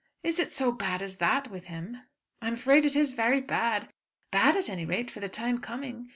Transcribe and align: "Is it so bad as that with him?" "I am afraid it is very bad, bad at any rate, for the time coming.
"Is 0.23 0.39
it 0.39 0.51
so 0.51 0.71
bad 0.71 1.03
as 1.03 1.17
that 1.17 1.51
with 1.51 1.65
him?" 1.65 2.01
"I 2.41 2.47
am 2.47 2.55
afraid 2.55 2.87
it 2.87 2.95
is 2.95 3.13
very 3.13 3.39
bad, 3.39 3.87
bad 4.31 4.55
at 4.57 4.67
any 4.67 4.83
rate, 4.83 5.11
for 5.11 5.19
the 5.19 5.29
time 5.29 5.59
coming. 5.59 6.09